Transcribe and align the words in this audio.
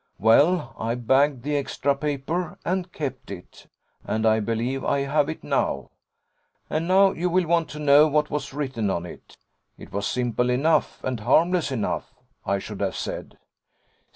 Well, 0.17 0.75
I 0.79 0.95
bagged 0.95 1.43
the 1.43 1.55
extra 1.55 1.95
paper, 1.95 2.57
and 2.65 2.91
kept 2.91 3.29
it, 3.29 3.67
and 4.03 4.25
I 4.25 4.39
believe 4.39 4.83
I 4.83 5.01
have 5.01 5.29
it 5.29 5.43
now. 5.43 5.91
And 6.71 6.87
now 6.87 7.11
you 7.11 7.29
will 7.29 7.45
want 7.45 7.69
to 7.69 7.79
know 7.79 8.07
what 8.07 8.31
was 8.31 8.51
written 8.51 8.89
on 8.89 9.05
it. 9.05 9.37
It 9.77 9.93
was 9.93 10.07
simple 10.07 10.49
enough, 10.49 11.03
and 11.03 11.19
harmless 11.19 11.71
enough, 11.71 12.15
I 12.47 12.57
should 12.57 12.81
have 12.81 12.95
said. 12.95 13.37